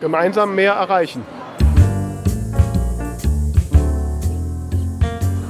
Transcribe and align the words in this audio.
Gemeinsam 0.00 0.54
mehr 0.54 0.72
erreichen. 0.72 1.22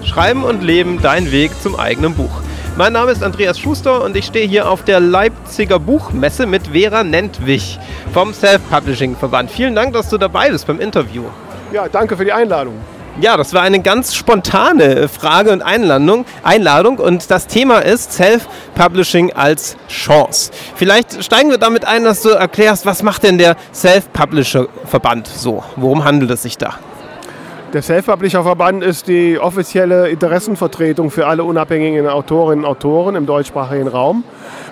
Schreiben 0.02 0.42
und 0.42 0.64
Leben, 0.64 1.00
dein 1.00 1.30
Weg 1.30 1.52
zum 1.62 1.78
eigenen 1.78 2.14
Buch. 2.14 2.32
Mein 2.76 2.92
Name 2.92 3.12
ist 3.12 3.22
Andreas 3.22 3.60
Schuster 3.60 4.02
und 4.02 4.16
ich 4.16 4.24
stehe 4.24 4.48
hier 4.48 4.68
auf 4.68 4.82
der 4.82 4.98
Leipziger 4.98 5.78
Buchmesse 5.78 6.46
mit 6.46 6.66
Vera 6.66 7.04
Nentwich 7.04 7.78
vom 8.12 8.34
Self-Publishing 8.34 9.14
Verband. 9.14 9.52
Vielen 9.52 9.76
Dank, 9.76 9.92
dass 9.92 10.08
du 10.08 10.18
dabei 10.18 10.50
bist 10.50 10.66
beim 10.66 10.80
Interview. 10.80 11.26
Ja, 11.72 11.88
danke 11.88 12.16
für 12.16 12.24
die 12.24 12.32
Einladung. 12.32 12.74
Ja, 13.20 13.36
das 13.36 13.52
war 13.52 13.60
eine 13.60 13.80
ganz 13.80 14.14
spontane 14.14 15.06
Frage 15.06 15.52
und 15.52 15.60
Einladung, 15.60 16.24
Einladung 16.42 16.98
und 16.98 17.30
das 17.30 17.46
Thema 17.46 17.80
ist 17.80 18.14
Self-Publishing 18.14 19.34
als 19.34 19.76
Chance. 19.90 20.50
Vielleicht 20.74 21.22
steigen 21.22 21.50
wir 21.50 21.58
damit 21.58 21.84
ein, 21.84 22.04
dass 22.04 22.22
du 22.22 22.30
erklärst, 22.30 22.86
was 22.86 23.02
macht 23.02 23.24
denn 23.24 23.36
der 23.36 23.56
Self-Publisher-Verband 23.74 25.26
so? 25.28 25.62
Worum 25.76 26.04
handelt 26.04 26.30
es 26.30 26.42
sich 26.44 26.56
da? 26.56 26.78
Der 27.72 27.82
Self-Publisher-Verband 27.82 28.82
ist 28.82 29.06
die 29.06 29.38
offizielle 29.38 30.08
Interessenvertretung 30.08 31.12
für 31.12 31.28
alle 31.28 31.44
unabhängigen 31.44 32.08
Autorinnen 32.08 32.64
und 32.64 32.68
Autoren 32.68 33.14
im 33.14 33.26
deutschsprachigen 33.26 33.86
Raum. 33.86 34.24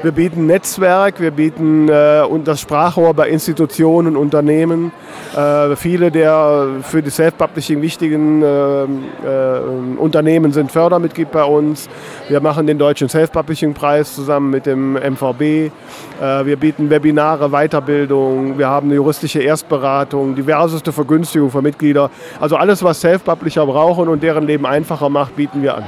Wir 0.03 0.11
bieten 0.11 0.47
Netzwerk, 0.47 1.21
wir 1.21 1.31
bieten 1.31 1.89
äh, 1.89 2.23
das 2.43 2.61
Sprachrohr 2.61 3.15
bei 3.15 3.29
Institutionen, 3.29 4.17
Unternehmen. 4.17 4.91
Äh, 5.37 5.77
viele 5.77 6.11
der 6.11 6.67
für 6.83 7.01
die 7.01 7.11
Self-Publishing 7.11 7.83
wichtigen 7.83 8.43
äh, 8.43 8.83
äh, 8.83 8.87
Unternehmen 9.97 10.53
sind 10.53 10.73
Fördermitglied 10.73 11.31
bei 11.31 11.45
uns. 11.45 11.89
Wir 12.29 12.41
machen 12.41 12.67
den 12.67 12.79
Deutschen 12.79 13.09
Self-Publishing-Preis 13.09 14.17
zusammen 14.17 14.51
mit 14.51 14.67
dem 14.67 14.95
MVB. 14.95 15.41
Äh, 15.43 15.71
wir 16.21 16.57
bieten 16.57 16.91
Webinare, 16.91 17.51
Weiterbildung, 17.51 18.59
wir 18.59 18.69
haben 18.69 18.89
eine 18.89 18.97
juristische 18.97 19.41
Erstberatung, 19.41 20.35
diverseste 20.35 20.93
Vergünstigung 20.93 21.51
für 21.51 21.63
Mitglieder. 21.63 22.11
Also 22.41 22.57
alles, 22.57 22.83
was 22.83 22.88
Self-Publisher 22.95 23.67
brauchen 23.67 24.09
und 24.09 24.23
deren 24.23 24.47
Leben 24.47 24.67
einfacher 24.67 25.09
macht, 25.09 25.37
bieten 25.37 25.63
wir 25.63 25.77
an. 25.77 25.85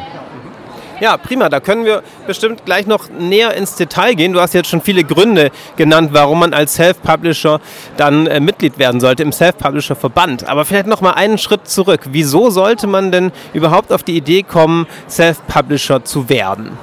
Ja, 1.00 1.16
prima. 1.16 1.48
Da 1.48 1.60
können 1.60 1.86
wir 1.86 2.02
bestimmt 2.26 2.66
gleich 2.66 2.86
noch 2.86 3.08
näher 3.08 3.54
ins 3.54 3.74
Detail 3.74 4.14
gehen. 4.14 4.34
Du 4.34 4.40
hast 4.40 4.52
jetzt 4.52 4.68
schon 4.68 4.82
viele 4.82 5.02
Gründe 5.02 5.50
genannt, 5.76 6.10
warum 6.12 6.40
man 6.40 6.52
als 6.52 6.74
Self-Publisher 6.74 7.58
dann 7.96 8.26
äh, 8.26 8.38
Mitglied 8.38 8.78
werden 8.78 9.00
sollte 9.00 9.22
im 9.22 9.32
Self-Publisher-Verband. 9.32 10.46
Aber 10.46 10.66
vielleicht 10.66 10.86
noch 10.86 11.00
mal 11.00 11.12
einen 11.12 11.38
Schritt 11.38 11.66
zurück. 11.66 12.02
Wieso 12.10 12.50
sollte 12.50 12.86
man 12.86 13.10
denn 13.10 13.32
überhaupt 13.54 13.94
auf 13.94 14.02
die 14.02 14.14
Idee 14.14 14.42
kommen, 14.42 14.86
Self-Publisher 15.08 16.04
zu 16.04 16.28
werden? 16.28 16.76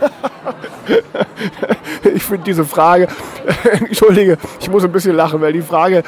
ich 2.14 2.22
finde 2.22 2.44
diese 2.44 2.64
Frage, 2.64 3.08
entschuldige, 3.80 4.38
ich 4.60 4.70
muss 4.70 4.82
ein 4.82 4.92
bisschen 4.92 5.14
lachen, 5.14 5.42
weil 5.42 5.52
die 5.52 5.60
Frage, 5.60 6.04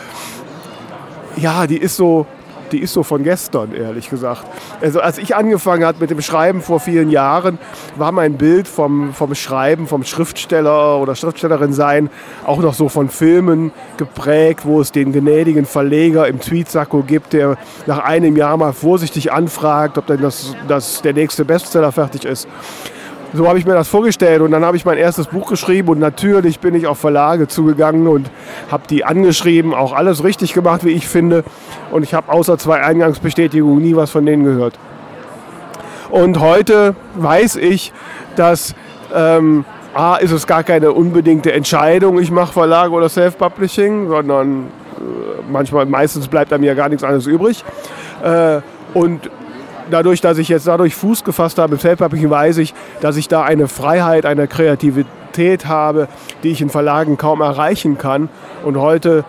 ja, 1.37 1.67
die 1.67 1.77
ist 1.77 1.97
so, 1.97 2.27
die 2.73 2.81
ist 2.81 2.93
so 2.93 3.03
von 3.03 3.23
gestern, 3.23 3.75
ehrlich 3.75 4.11
gesagt. 4.11 4.45
Also 4.81 5.01
als 5.01 5.19
ich 5.19 5.35
angefangen 5.35 5.85
habe 5.85 5.99
mit 6.01 6.11
dem 6.11 6.21
Schreiben 6.21 6.61
vor 6.61 6.81
vielen 6.81 7.11
Jahren, 7.11 7.59
war 7.97 8.12
mein 8.12 8.35
Bild 8.35 8.69
vom, 8.69 9.12
vom 9.12 9.35
Schreiben, 9.35 9.87
vom 9.87 10.05
Schriftsteller 10.05 10.99
oder 10.99 11.15
Schriftstellerin 11.15 11.73
sein, 11.73 12.11
auch 12.45 12.61
noch 12.61 12.75
so 12.75 12.89
von 12.89 13.09
Filmen 13.09 13.73
geprägt, 13.97 14.65
wo 14.65 14.81
es 14.81 14.93
den 14.93 15.12
gnädigen 15.12 15.67
Verleger 15.67 16.27
im 16.29 16.41
Tweetsacko 16.41 17.03
gibt, 17.03 17.33
der 17.33 17.57
nach 17.87 17.99
einem 17.99 18.37
Jahr 18.37 18.57
mal 18.57 18.73
vorsichtig 18.73 19.33
anfragt, 19.33 19.99
ob 19.99 20.07
denn 20.07 20.21
das, 20.21 20.55
das 20.69 21.03
der 21.03 21.12
nächste 21.12 21.45
Bestseller 21.45 21.93
fertig 21.93 22.25
ist. 22.25 22.49
So 23.33 23.47
habe 23.47 23.59
ich 23.59 23.64
mir 23.64 23.75
das 23.75 23.86
vorgestellt 23.86 24.41
und 24.41 24.50
dann 24.50 24.64
habe 24.64 24.77
ich 24.77 24.84
mein 24.84 24.98
erstes 24.98 25.28
Buch 25.28 25.48
geschrieben 25.48 25.89
und 25.89 26.00
natürlich 26.00 26.59
bin 26.59 26.75
ich 26.75 26.89
auf 26.89 26.98
Verlage 26.98 27.47
zugegangen 27.47 28.09
und 28.09 28.28
habe 28.70 28.83
die 28.91 29.05
angeschrieben, 29.05 29.72
auch 29.72 29.92
alles 29.92 30.25
richtig 30.25 30.53
gemacht, 30.53 30.84
wie 30.84 30.91
ich 30.91 31.06
finde. 31.06 31.45
Und 31.92 32.03
ich 32.03 32.12
habe 32.12 32.33
außer 32.33 32.59
zwei 32.59 32.83
Eingangsbestätigungen 32.83 33.83
nie 33.83 33.95
was 33.95 34.11
von 34.11 34.27
denen 34.27 34.42
gehört. 34.42 34.75
Und 36.11 36.41
heute 36.41 36.97
weiß 37.14 37.56
ich, 37.56 37.92
dass 38.34 38.75
ähm, 39.15 39.65
A, 39.94 40.16
ist 40.16 40.32
es 40.32 40.49
gar 40.49 40.65
keine 40.65 40.93
unbedingte 40.93 41.53
Entscheidung, 41.53 42.19
ich 42.19 42.32
mache 42.32 42.53
Verlage 42.53 42.93
oder 42.93 43.09
Self-Publishing, 43.09 44.09
sondern 44.09 44.65
äh, 44.99 45.43
manchmal, 45.50 45.87
meistens 45.87 46.26
bleibt 46.26 46.53
einem 46.53 46.65
ja 46.65 46.75
gar 46.75 46.88
nichts 46.88 47.05
anderes 47.05 47.26
übrig. 47.26 47.65
Äh, 48.25 48.60
und 48.93 49.31
dadurch, 49.91 50.21
dass 50.21 50.39
ich 50.39 50.49
jetzt 50.49 50.67
dadurch 50.67 50.95
Fuß 50.95 51.25
gefasst 51.25 51.59
habe 51.59 51.75
im 51.75 51.81
Self-Publishing, 51.81 52.31
weiß 52.31 52.59
ich, 52.59 52.75
dass 53.01 53.17
ich 53.17 53.28
da 53.28 53.43
eine 53.43 53.69
Freiheit, 53.69 54.27
eine 54.27 54.47
Kreativität 54.47 55.67
habe, 55.67 56.09
die 56.43 56.51
ich 56.51 56.61
in 56.61 56.71
Verlagen 56.71 57.17
kaum 57.17 57.41
erreichen 57.41 57.99
kann. 57.99 58.29
Und 58.65 58.77
heute 58.77 59.25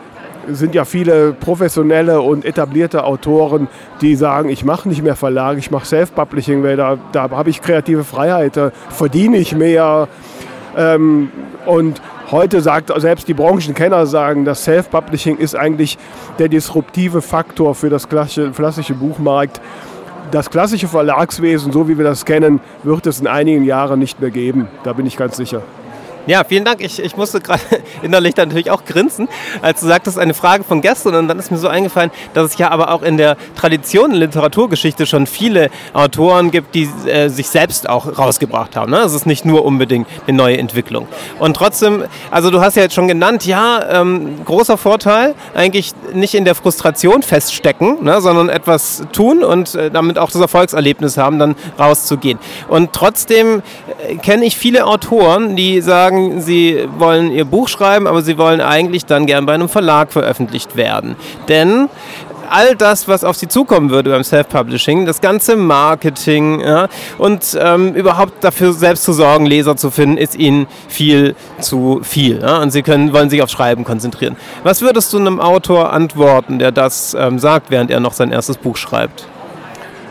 sind 0.47 0.75
ja 0.75 0.85
viele 0.85 1.33
professionelle 1.33 2.21
und 2.21 2.45
etablierte 2.45 3.03
Autoren, 3.03 3.67
die 4.01 4.15
sagen, 4.15 4.49
ich 4.49 4.65
mache 4.65 4.89
nicht 4.89 5.03
mehr 5.03 5.15
Verlage, 5.15 5.59
ich 5.59 5.71
mache 5.71 5.85
Self-Publishing, 5.85 6.63
weil 6.63 6.77
da, 6.77 6.97
da 7.11 7.29
habe 7.29 7.49
ich 7.49 7.61
kreative 7.61 8.03
Freiheit, 8.03 8.57
da 8.57 8.71
verdiene 8.89 9.37
ich 9.37 9.55
mehr. 9.55 10.07
Ähm, 10.77 11.31
und 11.65 12.01
heute 12.31 12.61
sagt 12.61 12.91
selbst 13.01 13.27
die 13.27 13.33
Branchenkenner 13.33 14.05
sagen, 14.05 14.45
das 14.45 14.63
Self-Publishing 14.63 15.37
ist 15.37 15.55
eigentlich 15.55 15.97
der 16.39 16.47
disruptive 16.47 17.21
Faktor 17.21 17.75
für 17.75 17.89
das 17.89 18.09
klassische, 18.09 18.51
klassische 18.51 18.93
Buchmarkt 18.93 19.61
das 20.31 20.49
klassische 20.49 20.87
Verlagswesen, 20.87 21.71
so 21.71 21.87
wie 21.87 21.97
wir 21.97 22.05
das 22.05 22.25
kennen, 22.25 22.59
wird 22.83 23.05
es 23.05 23.19
in 23.19 23.27
einigen 23.27 23.63
Jahren 23.63 23.99
nicht 23.99 24.19
mehr 24.19 24.31
geben. 24.31 24.67
Da 24.83 24.93
bin 24.93 25.05
ich 25.05 25.17
ganz 25.17 25.37
sicher. 25.37 25.61
Ja, 26.27 26.43
vielen 26.43 26.65
Dank. 26.65 26.81
Ich, 26.81 26.99
ich 26.99 27.17
musste 27.17 27.41
gerade 27.41 27.61
innerlich 28.03 28.35
dann 28.35 28.49
natürlich 28.49 28.69
auch 28.69 28.85
grinsen, 28.85 29.27
als 29.61 29.79
du 29.79 29.87
sagtest, 29.87 30.19
eine 30.19 30.35
Frage 30.35 30.63
von 30.63 30.81
gestern. 30.81 31.15
Und 31.15 31.27
dann 31.27 31.39
ist 31.39 31.49
mir 31.49 31.57
so 31.57 31.67
eingefallen, 31.67 32.11
dass 32.33 32.51
es 32.51 32.57
ja 32.59 32.69
aber 32.69 32.91
auch 32.91 33.01
in 33.01 33.17
der 33.17 33.37
Tradition 33.55 34.11
Literaturgeschichte 34.11 35.07
schon 35.07 35.25
viele 35.25 35.69
Autoren 35.93 36.51
gibt, 36.51 36.75
die 36.75 36.87
äh, 37.07 37.29
sich 37.29 37.49
selbst 37.49 37.89
auch 37.89 38.19
rausgebracht 38.19 38.75
haben. 38.75 38.91
Ne? 38.91 38.99
Es 38.99 39.13
ist 39.13 39.25
nicht 39.25 39.45
nur 39.45 39.65
unbedingt 39.65 40.07
eine 40.27 40.37
neue 40.37 40.57
Entwicklung. 40.59 41.07
Und 41.39 41.55
trotzdem, 41.55 42.03
also 42.29 42.51
du 42.51 42.61
hast 42.61 42.75
ja 42.75 42.83
jetzt 42.83 42.93
schon 42.93 43.07
genannt, 43.07 43.45
ja, 43.45 44.01
ähm, 44.01 44.45
großer 44.45 44.77
Vorteil, 44.77 45.33
eigentlich 45.55 45.93
nicht 46.13 46.35
in 46.35 46.45
der 46.45 46.53
Frustration 46.55 47.23
feststecken, 47.23 48.03
ne, 48.03 48.21
sondern 48.21 48.49
etwas 48.49 49.03
tun 49.11 49.43
und 49.43 49.73
äh, 49.75 49.89
damit 49.89 50.17
auch 50.17 50.29
das 50.29 50.41
Erfolgserlebnis 50.41 51.17
haben, 51.17 51.39
dann 51.39 51.55
rauszugehen. 51.79 52.37
Und 52.67 52.93
trotzdem 52.93 53.63
äh, 54.07 54.15
kenne 54.17 54.45
ich 54.45 54.55
viele 54.55 54.85
Autoren, 54.85 55.55
die 55.55 55.81
sagen, 55.81 56.10
sagen, 56.11 56.41
sie 56.41 56.87
wollen 56.97 57.31
ihr 57.31 57.45
Buch 57.45 57.67
schreiben, 57.67 58.07
aber 58.07 58.21
sie 58.21 58.37
wollen 58.37 58.61
eigentlich 58.61 59.05
dann 59.05 59.25
gern 59.25 59.45
bei 59.45 59.53
einem 59.53 59.69
Verlag 59.69 60.11
veröffentlicht 60.11 60.75
werden. 60.75 61.15
Denn 61.47 61.89
all 62.49 62.75
das, 62.75 63.07
was 63.07 63.23
auf 63.23 63.37
sie 63.37 63.47
zukommen 63.47 63.91
würde 63.91 64.09
beim 64.09 64.25
Self-Publishing, 64.25 65.05
das 65.05 65.21
ganze 65.21 65.55
Marketing 65.55 66.59
ja, 66.59 66.89
und 67.17 67.57
ähm, 67.59 67.93
überhaupt 67.93 68.43
dafür 68.43 68.73
selbst 68.73 69.05
zu 69.05 69.13
sorgen, 69.13 69.45
Leser 69.45 69.77
zu 69.77 69.89
finden, 69.89 70.17
ist 70.17 70.35
ihnen 70.35 70.67
viel 70.89 71.35
zu 71.59 72.01
viel. 72.03 72.41
Ja, 72.41 72.61
und 72.61 72.71
sie 72.71 72.81
können, 72.81 73.13
wollen 73.13 73.29
sich 73.29 73.41
aufs 73.41 73.53
Schreiben 73.53 73.85
konzentrieren. 73.85 74.35
Was 74.63 74.81
würdest 74.81 75.13
du 75.13 75.17
einem 75.17 75.39
Autor 75.39 75.93
antworten, 75.93 76.59
der 76.59 76.73
das 76.73 77.15
ähm, 77.17 77.39
sagt, 77.39 77.71
während 77.71 77.89
er 77.89 78.01
noch 78.01 78.13
sein 78.13 78.31
erstes 78.31 78.57
Buch 78.57 78.75
schreibt? 78.75 79.27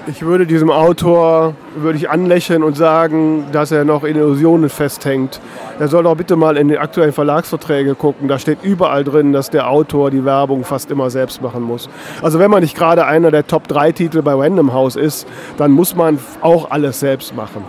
Ich 0.07 0.23
würde 0.23 0.47
diesem 0.47 0.71
Autor 0.71 1.55
würde 1.77 1.99
ich 1.99 2.09
anlächeln 2.09 2.63
und 2.63 2.75
sagen, 2.77 3.45
dass 3.53 3.71
er 3.71 3.85
noch 3.85 4.03
in 4.03 4.17
Illusionen 4.17 4.71
festhängt. 4.71 5.41
Er 5.79 5.89
soll 5.89 6.05
doch 6.05 6.17
bitte 6.17 6.37
mal 6.37 6.57
in 6.57 6.69
die 6.69 6.79
aktuellen 6.79 7.13
Verlagsverträge 7.13 7.95
gucken. 7.95 8.27
Da 8.27 8.39
steht 8.39 8.63
überall 8.63 9.05
drin, 9.05 9.33
dass 9.33 9.51
der 9.51 9.69
Autor 9.69 10.11
die 10.11 10.25
Werbung 10.25 10.65
fast 10.65 10.91
immer 10.91 11.11
selbst 11.11 11.43
machen 11.43 11.63
muss. 11.63 11.91
Also 12.23 12.39
wenn 12.39 12.51
man 12.51 12.63
nicht 12.63 12.77
gerade 12.77 13.05
einer 13.05 13.31
der 13.31 13.47
Top 13.47 13.69
3 13.69 13.93
Titel 13.93 14.23
bei 14.23 14.33
Random 14.33 14.73
House 14.73 14.97
ist, 14.97 15.29
dann 15.59 15.71
muss 15.71 15.95
man 15.95 16.19
auch 16.41 16.71
alles 16.71 16.99
selbst 17.01 17.37
machen. 17.37 17.63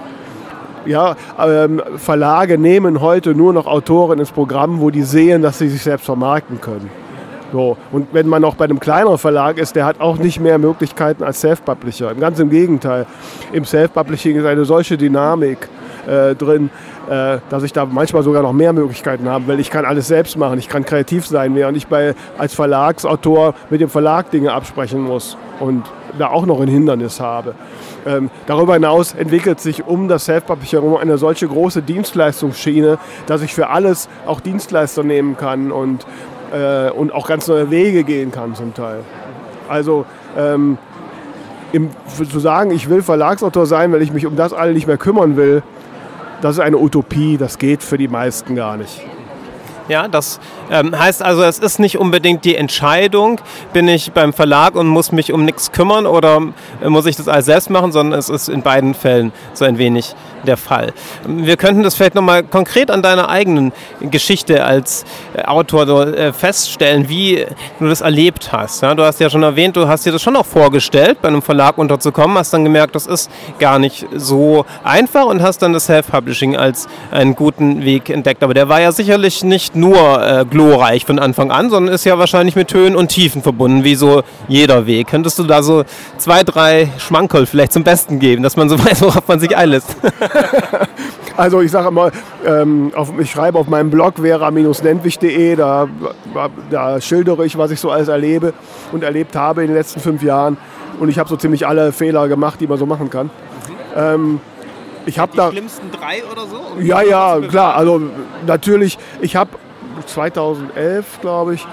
Ja, 0.86 1.16
ähm, 1.38 1.82
Verlage 1.98 2.58
nehmen 2.58 3.02
heute 3.02 3.36
nur 3.36 3.52
noch 3.52 3.68
Autoren 3.68 4.20
ins 4.20 4.32
Programm, 4.32 4.80
wo 4.80 4.90
die 4.90 5.04
sehen, 5.04 5.42
dass 5.42 5.60
sie 5.60 5.68
sich 5.68 5.84
selbst 5.84 6.06
vermarkten 6.06 6.62
können. 6.62 6.90
So. 7.52 7.78
Und 7.92 8.08
wenn 8.14 8.28
man 8.28 8.42
noch 8.42 8.56
bei 8.56 8.66
einem 8.66 8.80
kleineren 8.80 9.18
Verlag 9.18 9.58
ist, 9.58 9.76
der 9.76 9.86
hat 9.86 10.00
auch 10.00 10.18
nicht 10.18 10.40
mehr 10.40 10.58
Möglichkeiten 10.58 11.24
als 11.24 11.42
Self-Publisher. 11.42 12.16
Ganz 12.16 12.40
im 12.40 12.50
Gegenteil. 12.50 13.06
Im 13.52 13.66
Self-Publishing 13.66 14.38
ist 14.38 14.46
eine 14.46 14.66
solche 14.66 14.98
Dynamik 14.98 15.70
äh, 16.08 16.36
drin, 16.36 16.70
äh, 17.10 17.38
dass 17.50 17.64
ich 17.64 17.74
da 17.74 17.86
manchmal 17.86 18.24
sogar 18.24 18.42
noch 18.42 18.54
mehr 18.54 18.74
Möglichkeiten 18.74 19.28
habe, 19.28 19.48
weil 19.48 19.60
ich 19.60 19.70
kann 19.70 19.86
alles 19.86 20.08
selbst 20.08 20.38
machen. 20.38 20.60
Ich 20.60 20.70
kann 20.70 20.86
kreativ 20.86 21.28
sein, 21.28 21.56
während 21.56 21.78
ich 21.78 21.88
bei, 21.88 22.16
als 22.38 22.54
Verlagsautor 22.54 23.54
mit 23.70 23.82
dem 23.82 23.90
Verlag 23.90 24.32
Dinge 24.32 24.54
absprechen 24.54 25.02
muss 25.02 25.38
und 25.60 25.84
da 26.18 26.28
auch 26.28 26.46
noch 26.46 26.60
ein 26.60 26.68
Hindernis 26.68 27.20
habe. 27.20 27.56
Ähm, 28.06 28.30
darüber 28.48 28.74
hinaus 28.74 29.14
entwickelt 29.14 29.60
sich 29.60 29.86
um 29.86 30.08
das 30.08 30.26
Self-Publishing 30.26 30.98
eine 30.98 31.18
solche 31.18 31.48
große 31.48 31.82
Dienstleistungsschiene, 31.82 32.98
dass 33.28 33.42
ich 33.42 33.54
für 33.54 33.70
alles 33.70 34.10
auch 34.26 34.40
Dienstleister 34.40 35.04
nehmen 35.04 35.38
kann 35.38 35.72
und 35.72 36.06
äh, 36.52 36.90
und 36.92 37.14
auch 37.14 37.28
ganz 37.28 37.48
neue 37.48 37.70
Wege 37.72 38.04
gehen 38.04 38.32
kann 38.32 38.56
zum 38.56 38.74
Teil. 38.74 39.00
Also 39.70 40.06
ähm, 40.38 40.78
im, 41.72 41.90
zu 42.30 42.40
sagen, 42.40 42.72
ich 42.72 42.90
will 42.90 43.02
Verlagsautor 43.02 43.66
sein, 43.66 43.92
weil 43.92 44.02
ich 44.02 44.12
mich 44.12 44.26
um 44.26 44.36
das 44.36 44.54
alle 44.54 44.74
nicht 44.74 44.88
mehr 44.88 44.98
kümmern 44.98 45.38
will, 45.38 45.64
das 46.42 46.56
ist 46.56 46.60
eine 46.60 46.78
Utopie, 46.78 47.38
das 47.38 47.58
geht 47.58 47.84
für 47.84 47.98
die 47.98 48.08
meisten 48.08 48.56
gar 48.56 48.78
nicht. 48.78 49.02
Ja, 49.88 50.08
das 50.08 50.40
ähm, 50.70 50.98
heißt 50.98 51.22
also, 51.22 51.44
es 51.44 51.60
ist 51.60 51.80
nicht 51.80 51.98
unbedingt 51.98 52.46
die 52.46 52.56
Entscheidung, 52.56 53.42
bin 53.74 53.88
ich 53.88 54.14
beim 54.14 54.32
Verlag 54.32 54.76
und 54.76 54.88
muss 54.88 55.12
mich 55.12 55.34
um 55.34 55.44
nichts 55.44 55.72
kümmern 55.72 56.06
oder 56.06 56.42
äh, 56.82 56.90
muss 56.90 57.06
ich 57.06 57.16
das 57.16 57.28
alles 57.28 57.46
selbst 57.46 57.70
machen, 57.70 57.92
sondern 57.92 58.18
es 58.18 58.30
ist 58.30 58.48
in 58.48 58.62
beiden 58.62 58.94
Fällen 58.94 59.34
so 59.54 59.66
ein 59.66 59.78
wenig 59.78 60.16
der 60.46 60.58
Fall. 60.58 60.94
Wir 61.26 61.58
könnten 61.58 61.84
das 61.84 61.96
vielleicht 61.96 62.16
nochmal 62.16 62.44
konkret 62.44 62.92
an 62.92 63.02
deiner 63.02 63.30
eigenen 63.30 63.72
Geschichte 64.00 64.64
als 64.64 65.06
äh, 65.34 65.44
Autor 65.44 65.88
äh, 66.08 66.34
feststellen, 66.34 67.10
wie 67.10 67.46
du 67.80 67.88
das 67.88 68.02
erlebt 68.02 68.52
hast. 68.52 68.82
Du 68.82 69.04
hast 69.04 69.20
ja 69.20 69.30
schon 69.30 69.44
erwähnt, 69.44 69.76
du 69.76 69.88
hast 69.88 70.06
dir 70.06 70.12
das 70.12 70.22
schon 70.22 70.36
auch 70.36 70.46
vorgestellt, 70.46 71.22
bei 71.22 71.28
einem 71.28 71.42
Verlag 71.42 71.78
unterzukommen, 71.78 72.38
hast 72.38 72.54
dann 72.54 72.64
gemerkt, 72.64 72.96
das 72.96 73.08
ist 73.08 73.30
gar 73.60 73.80
nicht 73.80 74.06
so 74.16 74.66
einfach 74.84 75.26
und 75.26 75.42
hast 75.42 75.60
dann 75.62 75.74
das 75.74 75.86
Self-Publishing 75.86 76.58
als 76.58 76.88
einen 77.12 77.36
guten 77.36 77.84
Weg 77.84 78.10
entdeckt. 78.10 78.44
Aber 78.44 78.54
der 78.54 78.70
war 78.70 78.82
ja 78.82 78.92
sicherlich 78.92 79.44
nicht 79.44 79.76
nur 79.76 80.22
äh, 80.24 80.46
glorreich 80.46 81.06
von 81.06 81.20
Anfang 81.20 81.52
an, 81.52 81.70
sondern 81.70 81.94
ist 81.94 82.06
ja 82.06 82.18
wahrscheinlich 82.18 82.56
mit 82.56 82.74
Höhen 82.74 82.96
und 82.96 83.10
Tiefen 83.10 83.42
verbunden, 83.42 83.84
wie 83.84 83.96
so 83.96 84.24
jeder 84.48 84.86
Weg. 84.86 85.08
Könntest 85.08 85.40
du 85.40 85.44
da 85.44 85.64
so 85.64 85.84
zwei, 86.18 86.44
drei 86.44 86.90
Schmankerl 86.98 87.46
vielleicht 87.46 87.74
zum 87.74 87.84
Besten 87.84 88.20
geben, 88.20 88.44
dass 88.44 88.56
man 88.56 88.70
so 88.70 88.78
weiß, 88.84 89.02
worauf 89.02 89.28
man 89.28 89.40
sich 89.40 89.56
einlässt? 89.56 89.96
also 91.38 91.62
ich 91.62 91.72
sage 91.72 91.92
mal, 91.92 92.12
ähm, 92.46 92.92
auf, 92.96 93.12
ich 93.20 93.32
schreibe 93.32 93.58
auf 93.58 93.68
meinem 93.68 93.90
Blog 93.90 94.16
vera-nentwich.de, 94.22 95.56
da, 95.56 95.88
da 96.70 97.02
schildere 97.02 97.46
ich, 97.46 97.58
was 97.58 97.72
ich 97.72 97.80
so 97.80 97.92
alles 97.92 98.08
erlebe 98.08 98.54
und 98.92 99.04
erlebt 99.04 99.36
habe 99.36 99.62
in 99.62 99.68
den 99.68 99.78
letzten 99.78 100.00
fünf 100.00 100.24
Jahren. 100.24 100.58
Und 101.00 101.10
ich 101.10 101.18
habe 101.18 101.30
so 101.30 101.36
ziemlich 101.36 101.66
alle 101.66 101.92
Fehler 101.92 102.28
gemacht, 102.28 102.60
die 102.60 102.68
man 102.68 102.78
so 102.78 102.86
machen 102.86 103.10
kann. 103.10 103.28
Mhm. 103.28 103.32
Ähm, 103.96 104.40
ich 105.06 105.20
habe 105.20 105.36
da. 105.36 105.50
Die 105.50 105.58
schlimmsten 105.58 105.92
drei 105.92 106.24
oder 106.32 106.46
so? 106.46 106.58
Um 106.76 106.86
ja, 106.86 107.02
ja, 107.02 107.40
klar. 107.40 107.76
Also 107.76 108.02
natürlich, 108.46 108.98
ich 109.22 109.36
habe 109.36 109.52
2011, 110.06 111.22
glaube 111.22 111.56
ich, 111.56 111.68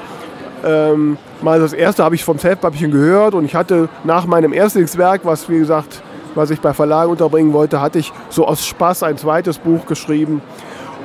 ähm, 0.64 1.19
mal 1.43 1.60
das 1.60 1.72
erste 1.72 2.05
habe 2.05 2.14
ich 2.14 2.25
vom 2.25 2.38
Self-Publishing 2.38 2.90
gehört 2.90 3.34
und 3.34 3.44
ich 3.44 3.55
hatte 3.55 3.88
nach 4.05 4.26
meinem 4.26 4.52
Erstlingswerk, 4.52 5.20
was 5.25 5.49
wie 5.49 5.58
gesagt, 5.58 6.02
was 6.35 6.51
ich 6.51 6.61
bei 6.61 6.73
Verlagen 6.73 7.11
unterbringen 7.11 7.53
wollte, 7.53 7.81
hatte 7.81 7.99
ich 7.99 8.13
so 8.29 8.47
aus 8.47 8.67
Spaß 8.67 9.03
ein 9.03 9.17
zweites 9.17 9.59
Buch 9.59 9.87
geschrieben 9.87 10.43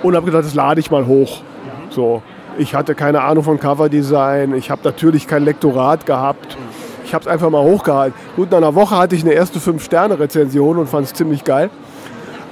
und 0.03 0.15
habe 0.15 0.25
gedacht, 0.25 0.45
das 0.45 0.53
lade 0.53 0.79
ich 0.79 0.91
mal 0.91 1.05
hoch. 1.05 1.41
So, 1.89 2.21
ich 2.57 2.75
hatte 2.75 2.95
keine 2.95 3.21
Ahnung 3.21 3.43
von 3.43 3.59
Coverdesign, 3.59 4.53
ich 4.55 4.69
habe 4.69 4.81
natürlich 4.83 5.27
kein 5.27 5.43
Lektorat 5.43 6.05
gehabt. 6.05 6.57
Ich 7.05 7.13
habe 7.13 7.23
es 7.23 7.27
einfach 7.27 7.49
mal 7.49 7.61
hochgehalten. 7.61 8.19
Gut, 8.35 8.49
nach 8.49 8.57
einer 8.57 8.73
Woche 8.73 8.97
hatte 8.97 9.15
ich 9.15 9.23
eine 9.23 9.33
erste 9.33 9.59
5-Sterne-Rezension 9.59 10.77
und 10.79 10.87
fand 10.87 11.05
es 11.05 11.13
ziemlich 11.13 11.43
geil. 11.43 11.69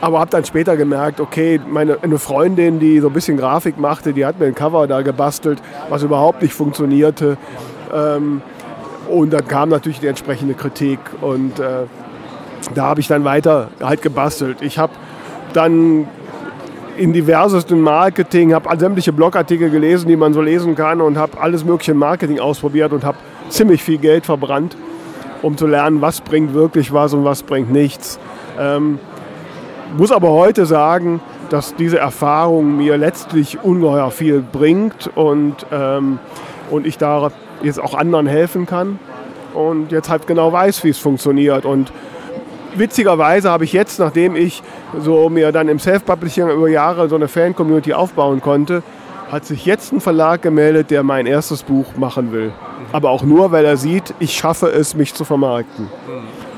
Aber 0.01 0.19
habe 0.19 0.29
dann 0.31 0.45
später 0.45 0.77
gemerkt, 0.77 1.19
okay, 1.19 1.59
meine, 1.67 1.97
eine 2.01 2.19
Freundin, 2.19 2.79
die 2.79 2.99
so 2.99 3.07
ein 3.07 3.13
bisschen 3.13 3.37
Grafik 3.37 3.79
machte, 3.79 4.13
die 4.13 4.25
hat 4.25 4.39
mir 4.39 4.47
ein 4.47 4.55
Cover 4.55 4.87
da 4.87 5.01
gebastelt, 5.01 5.61
was 5.89 6.03
überhaupt 6.03 6.41
nicht 6.41 6.53
funktionierte. 6.53 7.37
Ähm, 7.93 8.41
und 9.09 9.31
dann 9.31 9.47
kam 9.47 9.69
natürlich 9.69 9.99
die 9.99 10.07
entsprechende 10.07 10.53
Kritik. 10.53 10.99
Und 11.21 11.59
äh, 11.59 11.85
da 12.75 12.83
habe 12.83 12.99
ich 12.99 13.07
dann 13.07 13.23
weiter 13.23 13.69
halt 13.81 14.01
gebastelt. 14.01 14.61
Ich 14.61 14.77
habe 14.77 14.93
dann 15.53 16.07
in 16.97 17.13
diversesten 17.13 17.81
Marketing, 17.81 18.53
habe 18.53 18.69
sämtliche 18.77 19.13
Blogartikel 19.13 19.69
gelesen, 19.69 20.07
die 20.07 20.15
man 20.15 20.33
so 20.33 20.41
lesen 20.41 20.75
kann 20.75 21.01
und 21.01 21.17
habe 21.17 21.39
alles 21.39 21.63
mögliche 21.63 21.93
Marketing 21.93 22.39
ausprobiert 22.39 22.93
und 22.93 23.03
habe 23.03 23.17
ziemlich 23.49 23.81
viel 23.81 23.97
Geld 23.97 24.25
verbrannt, 24.25 24.75
um 25.41 25.57
zu 25.57 25.67
lernen, 25.67 26.01
was 26.01 26.21
bringt 26.21 26.53
wirklich 26.53 26.93
was 26.93 27.13
und 27.13 27.23
was 27.23 27.43
bringt 27.43 27.71
nichts. 27.71 28.19
Ähm, 28.59 28.99
muss 29.97 30.11
aber 30.11 30.31
heute 30.31 30.65
sagen, 30.65 31.21
dass 31.49 31.75
diese 31.75 31.97
Erfahrung 31.97 32.77
mir 32.77 32.97
letztlich 32.97 33.61
ungeheuer 33.61 34.11
viel 34.11 34.41
bringt 34.41 35.09
und, 35.15 35.65
ähm, 35.71 36.19
und 36.69 36.87
ich 36.87 36.97
da 36.97 37.31
jetzt 37.61 37.81
auch 37.81 37.93
anderen 37.93 38.25
helfen 38.25 38.65
kann 38.65 38.99
und 39.53 39.91
jetzt 39.91 40.09
halt 40.09 40.27
genau 40.27 40.53
weiß, 40.53 40.83
wie 40.83 40.89
es 40.89 40.97
funktioniert. 40.97 41.65
Und 41.65 41.91
witzigerweise 42.75 43.49
habe 43.49 43.63
ich 43.63 43.73
jetzt, 43.73 43.99
nachdem 43.99 44.35
ich 44.35 44.63
so 44.99 45.29
mir 45.29 45.51
dann 45.51 45.67
im 45.67 45.79
Self-Publishing 45.79 46.49
über 46.49 46.69
Jahre 46.69 47.09
so 47.09 47.15
eine 47.15 47.27
Fan-Community 47.27 47.93
aufbauen 47.93 48.41
konnte, 48.41 48.83
hat 49.31 49.45
sich 49.45 49.65
jetzt 49.65 49.93
ein 49.93 50.01
Verlag 50.01 50.41
gemeldet, 50.41 50.91
der 50.91 51.03
mein 51.03 51.25
erstes 51.25 51.63
Buch 51.63 51.85
machen 51.95 52.31
will. 52.33 52.51
Aber 52.91 53.09
auch 53.09 53.23
nur, 53.23 53.51
weil 53.51 53.63
er 53.63 53.77
sieht, 53.77 54.13
ich 54.19 54.33
schaffe 54.33 54.67
es, 54.67 54.95
mich 54.95 55.13
zu 55.13 55.23
vermarkten. 55.23 55.87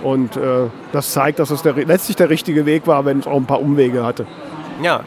Und 0.02 0.36
äh, 0.36 0.68
das 0.92 1.12
zeigt, 1.12 1.40
dass 1.40 1.52
es 1.52 1.62
der, 1.62 1.74
letztlich 1.74 2.18
der 2.18 2.30
richtige 2.30 2.66
Weg 2.66 2.88
war, 2.88 3.06
wenn 3.06 3.20
es 3.20 3.28
auch 3.28 3.38
ein 3.38 3.46
paar 3.46 3.62
Umwege 3.62 4.04
hatte. 4.04 4.26
Ja, 4.82 5.02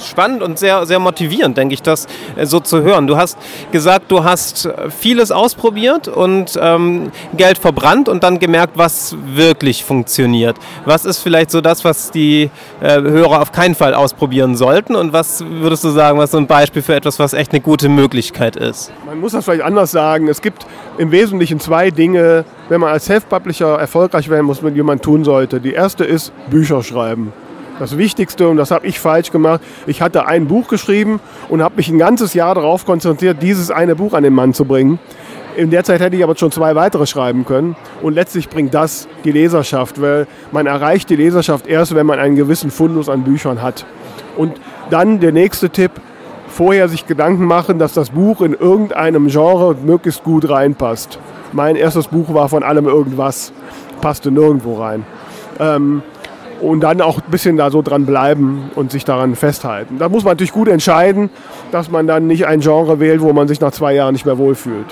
spannend 0.00 0.42
und 0.42 0.58
sehr, 0.58 0.86
sehr 0.86 0.98
motivierend, 0.98 1.56
denke 1.56 1.74
ich, 1.74 1.82
das 1.82 2.06
äh, 2.36 2.46
so 2.46 2.60
zu 2.60 2.82
hören. 2.82 3.06
Du 3.06 3.16
hast 3.16 3.38
gesagt, 3.72 4.10
du 4.10 4.24
hast 4.24 4.68
vieles 4.98 5.30
ausprobiert 5.30 6.08
und 6.08 6.58
ähm, 6.60 7.10
Geld 7.36 7.58
verbrannt 7.58 8.08
und 8.08 8.22
dann 8.22 8.38
gemerkt, 8.38 8.76
was 8.76 9.16
wirklich 9.26 9.84
funktioniert. 9.84 10.56
Was 10.84 11.04
ist 11.04 11.18
vielleicht 11.18 11.50
so 11.50 11.60
das, 11.60 11.84
was 11.84 12.10
die 12.10 12.50
äh, 12.80 13.00
Hörer 13.00 13.42
auf 13.42 13.52
keinen 13.52 13.74
Fall 13.74 13.94
ausprobieren 13.94 14.56
sollten 14.56 14.96
und 14.96 15.12
was 15.12 15.44
würdest 15.44 15.84
du 15.84 15.90
sagen, 15.90 16.18
was 16.18 16.30
so 16.30 16.38
ein 16.38 16.46
Beispiel 16.46 16.82
für 16.82 16.94
etwas, 16.94 17.18
was 17.18 17.32
echt 17.32 17.52
eine 17.52 17.60
gute 17.60 17.88
Möglichkeit 17.88 18.56
ist? 18.56 18.92
Man 19.06 19.20
muss 19.20 19.32
das 19.32 19.44
vielleicht 19.44 19.62
anders 19.62 19.90
sagen. 19.90 20.28
Es 20.28 20.42
gibt 20.42 20.66
im 20.98 21.10
Wesentlichen 21.10 21.60
zwei 21.60 21.90
Dinge, 21.90 22.44
wenn 22.68 22.80
man 22.80 22.90
als 22.90 23.06
Self-Publisher 23.06 23.78
erfolgreich 23.78 24.28
werden 24.28 24.46
muss, 24.46 24.62
mit 24.62 24.76
jemand 24.76 25.02
tun 25.02 25.24
sollte. 25.24 25.60
Die 25.60 25.72
erste 25.72 26.04
ist 26.04 26.32
Bücher 26.50 26.82
schreiben. 26.82 27.32
Das 27.78 27.98
Wichtigste, 27.98 28.48
und 28.48 28.56
das 28.56 28.70
habe 28.70 28.86
ich 28.86 28.98
falsch 28.98 29.30
gemacht, 29.30 29.60
ich 29.86 30.00
hatte 30.00 30.26
ein 30.26 30.46
Buch 30.46 30.68
geschrieben 30.68 31.20
und 31.50 31.62
habe 31.62 31.76
mich 31.76 31.90
ein 31.90 31.98
ganzes 31.98 32.32
Jahr 32.32 32.54
darauf 32.54 32.86
konzentriert, 32.86 33.42
dieses 33.42 33.70
eine 33.70 33.94
Buch 33.94 34.14
an 34.14 34.22
den 34.22 34.32
Mann 34.32 34.54
zu 34.54 34.64
bringen. 34.64 34.98
In 35.56 35.70
der 35.70 35.84
Zeit 35.84 36.00
hätte 36.00 36.16
ich 36.16 36.24
aber 36.24 36.36
schon 36.36 36.50
zwei 36.50 36.74
weitere 36.74 37.06
schreiben 37.06 37.44
können. 37.44 37.76
Und 38.02 38.14
letztlich 38.14 38.48
bringt 38.48 38.72
das 38.74 39.08
die 39.24 39.32
Leserschaft, 39.32 40.00
weil 40.00 40.26
man 40.52 40.66
erreicht 40.66 41.08
die 41.10 41.16
Leserschaft 41.16 41.66
erst, 41.66 41.94
wenn 41.94 42.06
man 42.06 42.18
einen 42.18 42.36
gewissen 42.36 42.70
Fundus 42.70 43.08
an 43.08 43.24
Büchern 43.24 43.62
hat. 43.62 43.86
Und 44.36 44.54
dann 44.90 45.20
der 45.20 45.32
nächste 45.32 45.70
Tipp, 45.70 45.92
vorher 46.48 46.88
sich 46.88 47.06
Gedanken 47.06 47.44
machen, 47.44 47.78
dass 47.78 47.92
das 47.92 48.10
Buch 48.10 48.40
in 48.40 48.54
irgendeinem 48.54 49.28
Genre 49.28 49.74
möglichst 49.74 50.24
gut 50.24 50.48
reinpasst. 50.48 51.18
Mein 51.52 51.76
erstes 51.76 52.08
Buch 52.08 52.32
war 52.32 52.48
von 52.48 52.62
allem 52.62 52.86
irgendwas, 52.86 53.52
passte 54.00 54.30
nirgendwo 54.30 54.80
rein. 54.80 55.04
Ähm, 55.58 56.02
und 56.60 56.80
dann 56.80 57.00
auch 57.00 57.18
ein 57.18 57.30
bisschen 57.30 57.56
da 57.56 57.70
so 57.70 57.82
dran 57.82 58.06
bleiben 58.06 58.70
und 58.74 58.90
sich 58.90 59.04
daran 59.04 59.34
festhalten. 59.34 59.98
Da 59.98 60.08
muss 60.08 60.24
man 60.24 60.32
natürlich 60.32 60.52
gut 60.52 60.68
entscheiden, 60.68 61.30
dass 61.70 61.90
man 61.90 62.06
dann 62.06 62.26
nicht 62.26 62.46
ein 62.46 62.60
Genre 62.60 63.00
wählt, 63.00 63.20
wo 63.20 63.32
man 63.32 63.48
sich 63.48 63.60
nach 63.60 63.72
zwei 63.72 63.94
Jahren 63.94 64.12
nicht 64.12 64.26
mehr 64.26 64.38
wohlfühlt. 64.38 64.86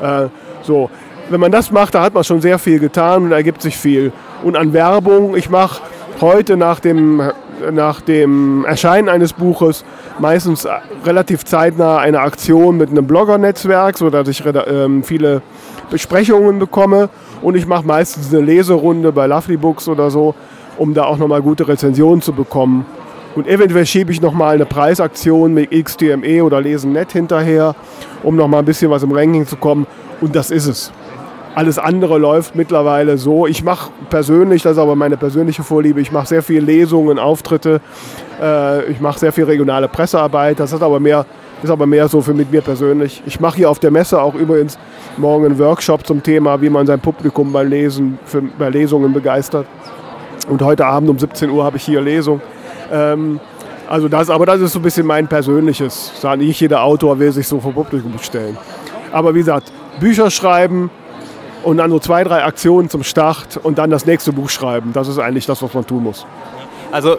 Äh, 0.00 0.26
so. 0.62 0.90
Wenn 1.28 1.38
man 1.38 1.52
das 1.52 1.70
macht, 1.70 1.94
da 1.94 2.02
hat 2.02 2.12
man 2.12 2.24
schon 2.24 2.40
sehr 2.40 2.58
viel 2.58 2.80
getan 2.80 3.22
und 3.22 3.30
ergibt 3.32 3.62
sich 3.62 3.76
viel. 3.76 4.12
Und 4.42 4.56
an 4.56 4.72
Werbung, 4.72 5.36
ich 5.36 5.48
mache 5.48 5.80
heute 6.20 6.56
nach 6.56 6.80
dem, 6.80 7.22
nach 7.70 8.00
dem 8.00 8.64
Erscheinen 8.64 9.08
eines 9.08 9.32
Buches 9.32 9.84
meistens 10.18 10.66
relativ 11.04 11.44
zeitnah 11.44 11.98
eine 11.98 12.18
Aktion 12.18 12.76
mit 12.78 12.90
einem 12.90 13.06
Blogger-Netzwerk, 13.06 13.96
sodass 13.96 14.26
ich 14.26 14.44
äh, 14.44 15.02
viele 15.02 15.42
Besprechungen 15.88 16.58
bekomme. 16.58 17.10
Und 17.42 17.56
ich 17.56 17.66
mache 17.66 17.86
meistens 17.86 18.34
eine 18.34 18.44
Leserunde 18.44 19.12
bei 19.12 19.26
Lovely 19.26 19.56
Books 19.56 19.86
oder 19.88 20.10
so, 20.10 20.34
um 20.80 20.94
da 20.94 21.04
auch 21.04 21.18
nochmal 21.18 21.42
gute 21.42 21.68
Rezensionen 21.68 22.22
zu 22.22 22.32
bekommen. 22.32 22.86
Und 23.36 23.46
eventuell 23.46 23.84
schiebe 23.84 24.12
ich 24.12 24.22
nochmal 24.22 24.54
eine 24.54 24.64
Preisaktion 24.64 25.52
mit 25.52 25.70
XDME 25.70 26.42
oder 26.42 26.62
LesenNet 26.62 27.12
hinterher, 27.12 27.76
um 28.22 28.34
nochmal 28.34 28.60
ein 28.60 28.64
bisschen 28.64 28.90
was 28.90 29.02
im 29.02 29.12
Ranking 29.12 29.46
zu 29.46 29.56
kommen. 29.56 29.86
Und 30.22 30.34
das 30.34 30.50
ist 30.50 30.66
es. 30.66 30.90
Alles 31.54 31.78
andere 31.78 32.16
läuft 32.16 32.54
mittlerweile 32.54 33.18
so. 33.18 33.46
Ich 33.46 33.62
mache 33.62 33.90
persönlich, 34.08 34.62
das 34.62 34.72
ist 34.72 34.78
aber 34.78 34.96
meine 34.96 35.18
persönliche 35.18 35.62
Vorliebe, 35.62 36.00
ich 36.00 36.12
mache 36.12 36.26
sehr 36.26 36.42
viele 36.42 36.60
Lesungen, 36.60 37.18
Auftritte, 37.18 37.82
äh, 38.40 38.90
ich 38.90 39.00
mache 39.00 39.18
sehr 39.18 39.32
viel 39.32 39.44
regionale 39.44 39.86
Pressearbeit. 39.86 40.60
Das 40.60 40.72
ist 40.72 40.82
aber 40.82 40.98
mehr, 40.98 41.26
ist 41.62 41.70
aber 41.70 41.86
mehr 41.86 42.08
so 42.08 42.22
für 42.22 42.32
mit 42.32 42.50
mir 42.50 42.62
persönlich. 42.62 43.22
Ich 43.26 43.38
mache 43.38 43.58
hier 43.58 43.70
auf 43.70 43.80
der 43.80 43.90
Messe 43.90 44.22
auch 44.22 44.34
übrigens 44.34 44.78
morgen 45.18 45.44
einen 45.44 45.58
Workshop 45.58 46.06
zum 46.06 46.22
Thema, 46.22 46.62
wie 46.62 46.70
man 46.70 46.86
sein 46.86 47.00
Publikum 47.00 47.52
beim 47.52 47.68
Lesen, 47.68 48.18
für, 48.24 48.40
bei 48.40 48.70
Lesungen 48.70 49.12
begeistert. 49.12 49.66
Und 50.48 50.62
heute 50.62 50.86
Abend 50.86 51.10
um 51.10 51.18
17 51.18 51.50
Uhr 51.50 51.64
habe 51.64 51.76
ich 51.76 51.84
hier 51.84 52.00
Lesung. 52.00 52.40
Ähm, 52.92 53.40
also 53.88 54.08
das, 54.08 54.30
aber 54.30 54.46
das 54.46 54.60
ist 54.60 54.72
so 54.72 54.78
ein 54.78 54.82
bisschen 54.82 55.06
mein 55.06 55.26
persönliches. 55.26 56.12
Nicht 56.38 56.60
jeder 56.60 56.82
Autor 56.82 57.18
will 57.18 57.32
sich 57.32 57.48
so 57.48 57.60
vor 57.60 57.72
Publikum 57.72 58.12
stellen. 58.20 58.56
Aber 59.12 59.34
wie 59.34 59.40
gesagt, 59.40 59.72
Bücher 59.98 60.30
schreiben 60.30 60.90
und 61.64 61.78
dann 61.78 61.90
so 61.90 61.98
zwei, 61.98 62.24
drei 62.24 62.44
Aktionen 62.44 62.88
zum 62.88 63.02
Start 63.02 63.58
und 63.62 63.78
dann 63.78 63.90
das 63.90 64.06
nächste 64.06 64.32
Buch 64.32 64.48
schreiben. 64.48 64.92
Das 64.92 65.08
ist 65.08 65.18
eigentlich 65.18 65.46
das, 65.46 65.62
was 65.62 65.74
man 65.74 65.86
tun 65.86 66.04
muss. 66.04 66.26
Also 66.92 67.18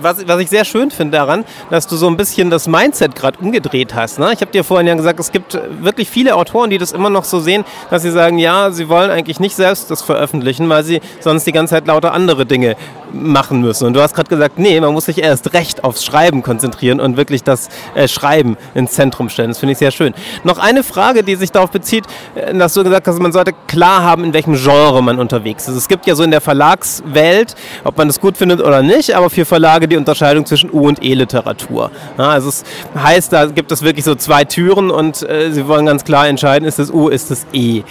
was, 0.00 0.26
was 0.26 0.40
ich 0.40 0.50
sehr 0.50 0.64
schön 0.64 0.90
finde 0.90 1.16
daran, 1.16 1.44
dass 1.70 1.86
du 1.86 1.96
so 1.96 2.06
ein 2.06 2.16
bisschen 2.16 2.50
das 2.50 2.68
Mindset 2.68 3.14
gerade 3.14 3.38
umgedreht 3.38 3.94
hast. 3.94 4.18
Ne? 4.18 4.30
Ich 4.32 4.40
habe 4.40 4.52
dir 4.52 4.64
vorhin 4.64 4.86
ja 4.86 4.94
gesagt, 4.94 5.20
es 5.20 5.32
gibt 5.32 5.58
wirklich 5.80 6.08
viele 6.08 6.34
Autoren, 6.34 6.70
die 6.70 6.78
das 6.78 6.92
immer 6.92 7.10
noch 7.10 7.24
so 7.24 7.40
sehen, 7.40 7.64
dass 7.90 8.02
sie 8.02 8.10
sagen, 8.10 8.38
ja, 8.38 8.70
sie 8.70 8.88
wollen 8.88 9.10
eigentlich 9.10 9.40
nicht 9.40 9.56
selbst 9.56 9.90
das 9.90 10.02
veröffentlichen, 10.02 10.68
weil 10.68 10.84
sie 10.84 11.00
sonst 11.20 11.46
die 11.46 11.52
ganze 11.52 11.74
Zeit 11.74 11.86
lauter 11.86 12.12
andere 12.12 12.46
Dinge 12.46 12.76
machen 13.12 13.60
müssen. 13.60 13.86
Und 13.86 13.94
du 13.94 14.00
hast 14.00 14.14
gerade 14.14 14.28
gesagt, 14.28 14.58
nee, 14.58 14.80
man 14.80 14.92
muss 14.92 15.06
sich 15.06 15.18
erst 15.18 15.52
recht 15.52 15.84
aufs 15.84 16.04
Schreiben 16.04 16.42
konzentrieren 16.42 17.00
und 17.00 17.16
wirklich 17.16 17.42
das 17.42 17.68
äh, 17.94 18.08
Schreiben 18.08 18.56
ins 18.74 18.92
Zentrum 18.92 19.28
stellen. 19.28 19.50
Das 19.50 19.58
finde 19.58 19.72
ich 19.72 19.78
sehr 19.78 19.90
schön. 19.90 20.14
Noch 20.44 20.58
eine 20.58 20.82
Frage, 20.82 21.22
die 21.22 21.36
sich 21.36 21.52
darauf 21.52 21.70
bezieht, 21.70 22.04
äh, 22.34 22.54
dass 22.54 22.74
du 22.74 22.84
gesagt 22.84 23.06
hast, 23.06 23.18
man 23.18 23.32
sollte 23.32 23.52
klar 23.66 24.02
haben, 24.02 24.24
in 24.24 24.32
welchem 24.32 24.54
Genre 24.54 25.02
man 25.02 25.18
unterwegs 25.18 25.68
ist. 25.68 25.76
Es 25.76 25.88
gibt 25.88 26.06
ja 26.06 26.14
so 26.14 26.22
in 26.22 26.30
der 26.30 26.40
Verlagswelt, 26.40 27.54
ob 27.84 27.98
man 27.98 28.08
das 28.08 28.20
gut 28.20 28.36
findet 28.36 28.60
oder 28.60 28.82
nicht, 28.82 29.14
aber 29.14 29.30
für 29.30 29.44
Verlage 29.62 29.86
die 29.86 29.96
Unterscheidung 29.96 30.44
zwischen 30.44 30.70
U- 30.72 30.88
und 30.88 31.04
E-Literatur. 31.04 31.92
Ja, 32.18 32.30
also 32.30 32.48
es 32.48 32.64
heißt, 33.00 33.32
da 33.32 33.46
gibt 33.46 33.70
es 33.70 33.82
wirklich 33.84 34.04
so 34.04 34.16
zwei 34.16 34.42
Türen 34.44 34.90
und 34.90 35.22
äh, 35.22 35.52
sie 35.52 35.68
wollen 35.68 35.86
ganz 35.86 36.02
klar 36.02 36.26
entscheiden, 36.26 36.66
ist 36.66 36.80
es 36.80 36.90
U, 36.90 37.06
ist 37.06 37.30
es 37.30 37.46
E. 37.52 37.84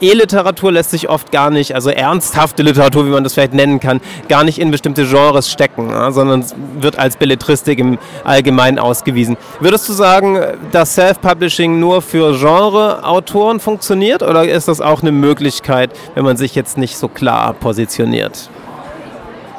E-Literatur 0.00 0.70
lässt 0.70 0.92
sich 0.92 1.08
oft 1.08 1.32
gar 1.32 1.50
nicht, 1.50 1.74
also 1.74 1.90
ernsthafte 1.90 2.62
Literatur, 2.62 3.06
wie 3.06 3.10
man 3.10 3.24
das 3.24 3.34
vielleicht 3.34 3.54
nennen 3.54 3.80
kann, 3.80 4.00
gar 4.28 4.44
nicht 4.44 4.60
in 4.60 4.70
bestimmte 4.70 5.04
Genres 5.04 5.50
stecken, 5.50 5.90
ja, 5.90 6.12
sondern 6.12 6.44
wird 6.78 6.96
als 6.96 7.16
Belletristik 7.16 7.80
im 7.80 7.98
Allgemeinen 8.22 8.78
ausgewiesen. 8.78 9.36
Würdest 9.58 9.88
du 9.88 9.94
sagen, 9.94 10.38
dass 10.70 10.94
Self-Publishing 10.94 11.80
nur 11.80 12.02
für 12.02 12.38
Genre-Autoren 12.38 13.58
funktioniert 13.58 14.22
oder 14.22 14.44
ist 14.48 14.68
das 14.68 14.80
auch 14.80 15.02
eine 15.02 15.10
Möglichkeit, 15.10 15.90
wenn 16.14 16.24
man 16.24 16.36
sich 16.36 16.54
jetzt 16.54 16.78
nicht 16.78 16.96
so 16.96 17.08
klar 17.08 17.52
positioniert? 17.52 18.48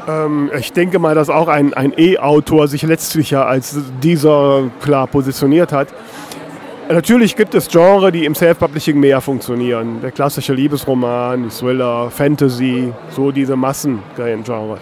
Ähm, 0.07 0.49
ich 0.57 0.71
denke 0.73 0.99
mal, 0.99 1.15
dass 1.15 1.29
auch 1.29 1.47
ein, 1.47 1.73
ein 1.73 1.93
E-Autor 1.97 2.67
sich 2.67 2.83
letztlich 2.83 3.31
ja 3.31 3.45
als 3.45 3.77
dieser 4.01 4.69
klar 4.81 5.07
positioniert 5.07 5.71
hat. 5.71 5.89
Natürlich 6.89 7.35
gibt 7.35 7.53
es 7.53 7.67
Genre, 7.67 8.13
die 8.13 8.23
im 8.23 8.33
Self-Publishing 8.33 8.97
mehr 8.97 9.19
funktionieren. 9.19 9.99
Der 10.01 10.11
klassische 10.11 10.53
Liebesroman, 10.53 11.49
Thriller, 11.49 12.09
Fantasy, 12.09 12.93
so 13.09 13.31
diese 13.31 13.57
Massengenre. 13.57 14.77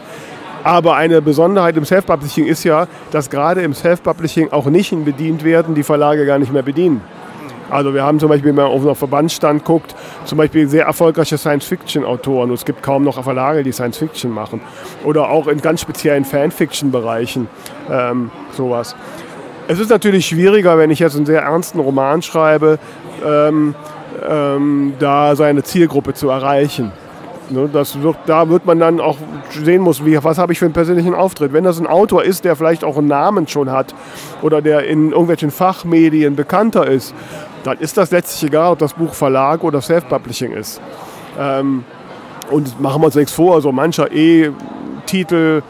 Aber 0.64 0.96
eine 0.96 1.22
Besonderheit 1.22 1.76
im 1.78 1.86
Self-Publishing 1.86 2.46
ist 2.46 2.64
ja, 2.64 2.88
dass 3.10 3.28
gerade 3.28 3.64
im 3.64 3.74
Self-Publishing 3.74 4.52
auch 4.52 4.68
Nischen 4.68 5.04
bedient 5.04 5.44
werden, 5.44 5.74
die 5.74 5.84
Verlage 5.84 6.28
gar 6.28 6.38
nicht 6.38 6.54
mehr 6.54 6.62
bedienen. 6.62 7.02
Also 7.70 7.94
wir 7.94 8.04
haben 8.04 8.20
zum 8.20 8.30
Beispiel, 8.30 8.50
wenn 8.50 8.56
man 8.56 8.66
auf 8.66 8.86
einen 8.86 8.96
Verbandsstand 8.96 9.66
guckt, 9.66 9.96
zum 10.26 10.38
Beispiel 10.38 10.68
sehr 10.68 10.86
erfolgreiche 10.86 11.38
Science-Fiction-Autoren. 11.38 12.52
Es 12.52 12.66
gibt 12.66 12.84
kaum 12.84 13.04
noch 13.04 13.22
Verlage, 13.24 13.64
die 13.64 13.72
Science-Fiction 13.72 14.32
machen. 14.32 14.62
Oder 15.04 15.30
auch 15.30 15.48
in 15.48 15.62
ganz 15.62 15.82
speziellen 15.82 16.26
Fan-Fiction-Bereichen 16.26 17.48
ähm, 17.90 18.32
sowas. 18.52 18.96
Es 19.68 19.80
ist 19.80 19.90
natürlich 19.90 20.28
schwieriger, 20.28 20.78
wenn 20.78 20.92
ich 20.92 21.00
jetzt 21.00 21.16
einen 21.16 21.26
sehr 21.26 21.42
ernsten 21.42 21.80
Roman 21.80 22.22
schreibe, 22.22 22.78
ähm, 23.26 23.74
ähm, 24.30 24.94
da 25.00 25.36
seine 25.36 25.64
Zielgruppe 25.64 26.14
zu 26.14 26.30
erreichen. 26.30 26.92
Ne, 27.50 27.70
das 27.72 28.02
wird, 28.02 28.18
da 28.26 28.50
wird 28.50 28.66
man 28.66 28.80
dann 28.80 29.00
auch 29.00 29.18
sehen 29.52 29.82
muss, 29.82 30.04
wie, 30.04 30.24
was 30.24 30.38
habe 30.38 30.54
ich 30.54 30.60
für 30.60 30.66
einen 30.66 30.74
persönlichen 30.74 31.14
Auftritt. 31.14 31.54
Wenn 31.54 31.64
das 31.64 31.80
ein 31.80 31.86
Autor 31.86 32.24
ist, 32.24 32.44
der 32.44 32.56
vielleicht 32.56 32.84
auch 32.84 32.98
einen 32.98 33.08
Namen 33.08 33.48
schon 33.48 33.72
hat 33.72 33.94
oder 34.42 34.62
der 34.62 34.86
in 34.86 35.12
irgendwelchen 35.12 35.52
Fachmedien 35.52 36.36
bekannter 36.36 36.88
ist, 36.88 37.14
dann 37.66 37.80
ist 37.80 37.98
das 37.98 38.12
letztlich 38.12 38.50
egal, 38.50 38.74
ob 38.74 38.80
das 38.80 38.94
Buch 38.94 39.14
Verlag 39.14 39.64
oder 39.64 39.82
Self-Publishing 39.82 40.54
ist. 40.54 40.80
Ähm, 41.40 41.84
und 42.52 42.80
machen 42.80 43.02
wir 43.02 43.08
uns 43.08 43.16
nichts 43.16 43.32
vor, 43.32 43.62
so 43.62 43.72
mancher 43.72 44.12
E-Titel, 44.12 45.64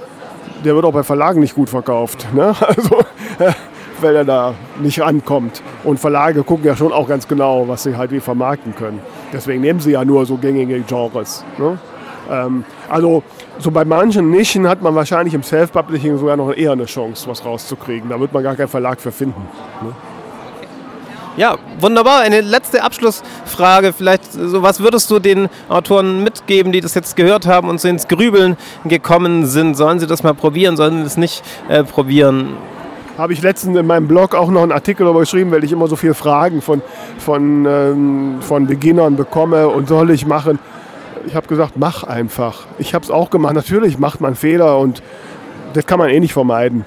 der 0.64 0.76
wird 0.76 0.86
auch 0.86 0.92
bei 0.92 1.04
Verlagen 1.04 1.40
nicht 1.40 1.56
gut 1.56 1.70
verkauft. 1.70 2.28
Ne? 2.34 2.54
Also, 2.68 3.00
weil 4.02 4.16
er 4.16 4.26
da 4.26 4.54
nicht 4.82 5.00
rankommt. 5.00 5.62
Und 5.86 6.00
Verlage 6.00 6.44
gucken 6.44 6.66
ja 6.66 6.76
schon 6.76 6.92
auch 6.92 7.08
ganz 7.08 7.30
genau, 7.30 7.68
was 7.70 7.84
sie 7.84 7.96
halt 7.96 8.12
wie 8.12 8.20
vermarkten 8.20 8.76
können. 8.76 9.00
Deswegen 9.32 9.62
nehmen 9.62 9.80
sie 9.80 9.92
ja 9.92 10.04
nur 10.04 10.26
so 10.26 10.36
gängige 10.36 10.82
Genres. 10.82 11.46
Ne? 11.58 11.80
Ähm, 12.30 12.66
also 12.90 13.24
so 13.58 13.72
bei 13.72 13.86
manchen 13.86 14.32
Nischen 14.32 14.68
hat 14.68 14.82
man 14.82 14.96
wahrscheinlich 14.96 15.34
im 15.34 15.44
Self-Publishing 15.44 16.18
sogar 16.18 16.36
noch 16.36 16.52
eher 16.52 16.74
eine 16.74 16.86
Chance, 16.86 17.30
was 17.30 17.46
rauszukriegen. 17.46 18.10
Da 18.10 18.20
wird 18.20 18.34
man 18.34 18.44
gar 18.44 18.56
keinen 18.56 18.68
Verlag 18.68 19.00
für 19.00 19.14
finden. 19.14 19.42
Ne? 19.82 19.94
Ja, 21.38 21.58
wunderbar. 21.82 22.22
Eine 22.22 22.40
letzte 22.40 22.82
Abschlussfrage. 22.82 23.92
Vielleicht, 23.92 24.32
so 24.32 24.64
was 24.64 24.80
würdest 24.80 25.12
du 25.12 25.20
den 25.20 25.50
Autoren 25.68 26.24
mitgeben, 26.24 26.72
die 26.72 26.80
das 26.80 26.94
jetzt 26.94 27.18
gehört 27.18 27.46
haben 27.46 27.68
und 27.68 27.82
so 27.82 27.90
ins 27.90 28.08
Grübeln 28.08 28.56
gekommen 28.86 29.46
sind? 29.46 29.76
Sollen 29.76 30.00
sie 30.00 30.08
das 30.08 30.24
mal 30.24 30.34
probieren? 30.34 30.78
Sollen 30.78 31.00
sie 31.00 31.08
es 31.08 31.18
nicht 31.18 31.44
äh, 31.68 31.84
probieren? 31.84 32.56
Habe 33.18 33.34
ich 33.34 33.42
letztens 33.42 33.78
in 33.78 33.86
meinem 33.86 34.08
Blog 34.08 34.34
auch 34.34 34.50
noch 34.50 34.64
einen 34.64 34.72
Artikel 34.72 35.04
darüber 35.04 35.22
geschrieben, 35.22 35.52
weil 35.52 35.64
ich 35.66 35.74
immer 35.74 35.88
so 35.88 35.98
viele 35.98 36.14
Fragen 36.14 36.62
von, 36.62 36.82
von, 37.18 37.66
ähm, 37.66 38.38
von 38.40 38.66
Beginnern 38.66 39.18
bekomme 39.18 39.68
und 39.68 39.90
soll 39.90 40.12
ich 40.12 40.26
machen. 40.26 40.58
Ich 41.28 41.36
habe 41.36 41.48
gesagt, 41.48 41.74
mach 41.76 42.04
einfach. 42.04 42.66
Ich 42.78 42.94
habe 42.94 43.04
es 43.04 43.12
auch 43.12 43.30
gemacht. 43.30 43.56
Natürlich 43.56 44.00
macht 44.00 44.22
man 44.22 44.36
Fehler 44.36 44.78
und 44.78 45.04
das 45.74 45.86
kann 45.86 46.00
man 46.00 46.10
eh 46.10 46.20
nicht 46.22 46.34
vermeiden. 46.34 46.86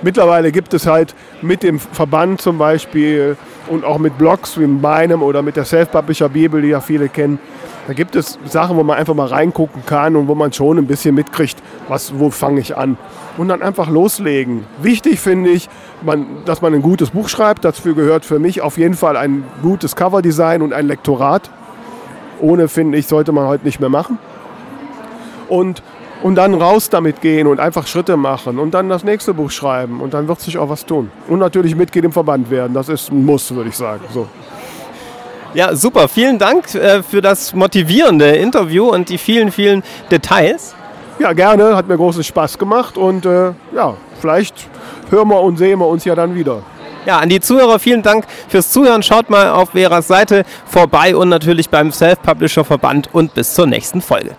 Mittlerweile 0.00 0.52
gibt 0.52 0.72
es 0.72 0.86
halt 0.86 1.14
mit 1.42 1.62
dem 1.62 1.78
Verband 1.78 2.40
zum 2.40 2.56
Beispiel 2.56 3.36
und 3.70 3.84
auch 3.84 3.98
mit 3.98 4.18
Blogs 4.18 4.58
wie 4.58 4.66
meinem 4.66 5.22
oder 5.22 5.42
mit 5.42 5.56
der 5.56 5.64
Self-Publisher 5.64 6.28
Bibel, 6.28 6.60
die 6.60 6.68
ja 6.68 6.80
viele 6.80 7.08
kennen, 7.08 7.38
da 7.86 7.94
gibt 7.94 8.16
es 8.16 8.38
Sachen, 8.44 8.76
wo 8.76 8.82
man 8.82 8.98
einfach 8.98 9.14
mal 9.14 9.28
reingucken 9.28 9.86
kann 9.86 10.16
und 10.16 10.28
wo 10.28 10.34
man 10.34 10.52
schon 10.52 10.76
ein 10.76 10.86
bisschen 10.86 11.14
mitkriegt, 11.14 11.56
was, 11.88 12.18
wo 12.18 12.30
fange 12.30 12.60
ich 12.60 12.76
an. 12.76 12.98
Und 13.38 13.48
dann 13.48 13.62
einfach 13.62 13.88
loslegen. 13.88 14.64
Wichtig 14.82 15.20
finde 15.20 15.50
ich, 15.50 15.68
man, 16.02 16.26
dass 16.44 16.62
man 16.62 16.74
ein 16.74 16.82
gutes 16.82 17.10
Buch 17.10 17.28
schreibt. 17.28 17.64
Dazu 17.64 17.94
gehört 17.94 18.24
für 18.24 18.38
mich 18.38 18.60
auf 18.60 18.76
jeden 18.76 18.94
Fall 18.94 19.16
ein 19.16 19.44
gutes 19.62 19.96
Coverdesign 19.96 20.62
und 20.62 20.72
ein 20.72 20.86
Lektorat. 20.86 21.50
Ohne, 22.40 22.68
finde 22.68 22.98
ich, 22.98 23.06
sollte 23.06 23.32
man 23.32 23.46
heute 23.46 23.64
nicht 23.64 23.80
mehr 23.80 23.88
machen. 23.88 24.18
Und, 25.48 25.82
und 26.22 26.34
dann 26.34 26.54
raus 26.54 26.90
damit 26.90 27.20
gehen 27.20 27.46
und 27.46 27.60
einfach 27.60 27.86
Schritte 27.86 28.16
machen 28.16 28.58
und 28.58 28.72
dann 28.72 28.88
das 28.88 29.04
nächste 29.04 29.34
Buch 29.34 29.50
schreiben 29.50 30.00
und 30.00 30.14
dann 30.14 30.28
wird 30.28 30.40
sich 30.40 30.58
auch 30.58 30.68
was 30.68 30.84
tun. 30.84 31.10
Und 31.28 31.38
natürlich 31.38 31.74
Mitglied 31.74 32.04
im 32.04 32.12
Verband 32.12 32.50
werden. 32.50 32.74
Das 32.74 32.88
ist 32.88 33.10
ein 33.10 33.24
Muss, 33.24 33.54
würde 33.54 33.70
ich 33.70 33.76
sagen. 33.76 34.04
So. 34.12 34.26
Ja, 35.54 35.74
super. 35.74 36.08
Vielen 36.08 36.38
Dank 36.38 36.74
äh, 36.74 37.02
für 37.02 37.20
das 37.20 37.54
motivierende 37.54 38.36
Interview 38.36 38.88
und 38.88 39.08
die 39.08 39.18
vielen, 39.18 39.50
vielen 39.50 39.82
Details. 40.10 40.74
Ja, 41.18 41.32
gerne. 41.32 41.76
Hat 41.76 41.88
mir 41.88 41.96
großen 41.96 42.22
Spaß 42.22 42.56
gemacht 42.58 42.96
und 42.96 43.26
äh, 43.26 43.52
ja, 43.74 43.94
vielleicht 44.20 44.54
hören 45.10 45.28
wir 45.28 45.40
und 45.40 45.58
sehen 45.58 45.78
wir 45.80 45.86
uns 45.86 46.04
ja 46.04 46.14
dann 46.14 46.34
wieder. 46.34 46.62
Ja, 47.06 47.18
an 47.18 47.30
die 47.30 47.40
Zuhörer 47.40 47.78
vielen 47.78 48.02
Dank 48.02 48.26
fürs 48.48 48.70
Zuhören. 48.70 49.02
Schaut 49.02 49.30
mal 49.30 49.50
auf 49.50 49.70
Veras 49.70 50.06
Seite 50.06 50.44
vorbei 50.66 51.16
und 51.16 51.30
natürlich 51.30 51.68
beim 51.68 51.90
Self-Publisher 51.90 52.64
Verband 52.64 53.08
und 53.12 53.34
bis 53.34 53.54
zur 53.54 53.66
nächsten 53.66 54.02
Folge. 54.02 54.36